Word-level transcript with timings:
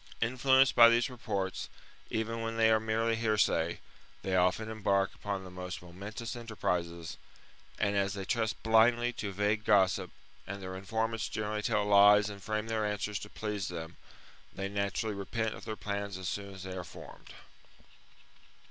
Influenced 0.19 0.73
by 0.73 0.89
these 0.89 1.11
reports, 1.11 1.69
even 2.09 2.41
when 2.41 2.57
they 2.57 2.71
are 2.71 2.79
merely 2.79 3.15
hearsay, 3.15 3.79
they 4.23 4.35
often 4.35 4.67
embark 4.67 5.13
upon 5.13 5.43
the 5.43 5.51
most 5.51 5.79
momentous 5.83 6.35
enterprises; 6.35 7.19
and, 7.77 7.95
as 7.95 8.15
they 8.15 8.25
trust 8.25 8.63
blindly 8.63 9.13
to 9.13 9.31
vague 9.31 9.63
gossip, 9.63 10.09
and 10.47 10.59
their 10.59 10.75
informants 10.75 11.29
generally 11.29 11.61
tell 11.61 11.85
lies 11.85 12.31
and 12.31 12.41
frame 12.41 12.65
their 12.65 12.83
answers 12.83 13.19
to 13.19 13.29
please 13.29 13.67
them, 13.67 13.95
they 14.51 14.67
naturally 14.67 15.13
repent 15.13 15.53
of 15.53 15.65
their 15.65 15.75
plans 15.75 16.17
as 16.17 16.27
soon 16.27 16.51
as 16.51 16.63
they 16.63 16.75
are 16.75 16.83
formed. 16.83 17.35